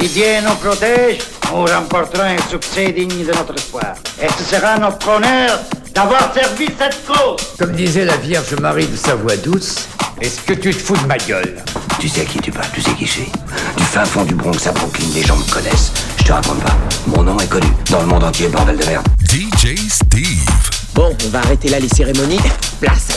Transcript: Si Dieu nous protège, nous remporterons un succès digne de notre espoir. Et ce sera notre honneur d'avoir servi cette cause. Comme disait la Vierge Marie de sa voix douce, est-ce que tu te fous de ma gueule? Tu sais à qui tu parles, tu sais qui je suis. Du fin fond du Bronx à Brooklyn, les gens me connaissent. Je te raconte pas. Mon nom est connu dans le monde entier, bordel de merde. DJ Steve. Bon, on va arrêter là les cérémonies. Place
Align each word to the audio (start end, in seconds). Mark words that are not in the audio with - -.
Si 0.00 0.08
Dieu 0.10 0.40
nous 0.44 0.54
protège, 0.54 1.18
nous 1.50 1.64
remporterons 1.64 2.22
un 2.22 2.50
succès 2.50 2.92
digne 2.92 3.26
de 3.26 3.32
notre 3.32 3.56
espoir. 3.56 3.94
Et 4.22 4.28
ce 4.38 4.44
sera 4.44 4.78
notre 4.78 5.08
honneur 5.08 5.58
d'avoir 5.92 6.32
servi 6.32 6.66
cette 6.78 7.04
cause. 7.04 7.40
Comme 7.58 7.72
disait 7.72 8.04
la 8.04 8.16
Vierge 8.18 8.54
Marie 8.60 8.86
de 8.86 8.96
sa 8.96 9.16
voix 9.16 9.36
douce, 9.36 9.88
est-ce 10.20 10.40
que 10.42 10.52
tu 10.52 10.70
te 10.70 10.80
fous 10.80 10.96
de 10.96 11.06
ma 11.06 11.18
gueule? 11.18 11.56
Tu 11.98 12.08
sais 12.08 12.20
à 12.20 12.24
qui 12.26 12.38
tu 12.38 12.52
parles, 12.52 12.68
tu 12.72 12.80
sais 12.80 12.92
qui 12.92 13.06
je 13.06 13.12
suis. 13.12 13.32
Du 13.76 13.82
fin 13.82 14.04
fond 14.04 14.22
du 14.22 14.36
Bronx 14.36 14.68
à 14.68 14.70
Brooklyn, 14.70 15.06
les 15.16 15.22
gens 15.24 15.36
me 15.36 15.52
connaissent. 15.52 15.90
Je 16.18 16.24
te 16.24 16.32
raconte 16.32 16.62
pas. 16.62 16.76
Mon 17.08 17.24
nom 17.24 17.36
est 17.40 17.48
connu 17.48 17.68
dans 17.90 18.00
le 18.00 18.06
monde 18.06 18.22
entier, 18.22 18.46
bordel 18.46 18.76
de 18.76 18.86
merde. 18.86 19.06
DJ 19.28 19.76
Steve. 19.90 20.48
Bon, 20.94 21.16
on 21.26 21.28
va 21.30 21.40
arrêter 21.40 21.70
là 21.70 21.80
les 21.80 21.88
cérémonies. 21.88 22.40
Place 22.80 23.08